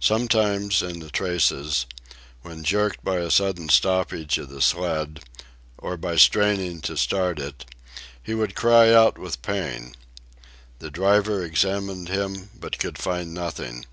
Sometimes, 0.00 0.82
in 0.82 1.00
the 1.00 1.08
traces, 1.08 1.86
when 2.42 2.64
jerked 2.64 3.02
by 3.02 3.16
a 3.16 3.30
sudden 3.30 3.70
stoppage 3.70 4.36
of 4.36 4.50
the 4.50 4.60
sled, 4.60 5.20
or 5.78 5.96
by 5.96 6.16
straining 6.16 6.82
to 6.82 6.98
start 6.98 7.38
it, 7.38 7.64
he 8.22 8.34
would 8.34 8.54
cry 8.54 8.92
out 8.92 9.16
with 9.16 9.40
pain. 9.40 9.94
The 10.80 10.90
driver 10.90 11.42
examined 11.42 12.10
him, 12.10 12.50
but 12.60 12.78
could 12.78 12.98
find 12.98 13.32
nothing. 13.32 13.86